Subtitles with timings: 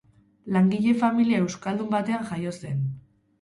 [0.55, 2.83] Langile-familia euskaldun batean jaio zen.